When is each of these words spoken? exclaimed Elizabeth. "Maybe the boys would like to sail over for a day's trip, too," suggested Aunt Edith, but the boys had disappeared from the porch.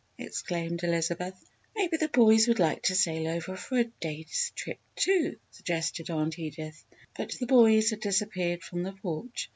exclaimed 0.17 0.83
Elizabeth. 0.83 1.47
"Maybe 1.75 1.95
the 1.97 2.07
boys 2.07 2.47
would 2.47 2.57
like 2.57 2.81
to 2.85 2.95
sail 2.95 3.27
over 3.27 3.55
for 3.55 3.77
a 3.77 3.83
day's 3.83 4.51
trip, 4.55 4.79
too," 4.95 5.37
suggested 5.51 6.09
Aunt 6.09 6.39
Edith, 6.39 6.83
but 7.15 7.35
the 7.39 7.45
boys 7.45 7.91
had 7.91 7.99
disappeared 7.99 8.63
from 8.63 8.81
the 8.81 8.93
porch. 8.93 9.47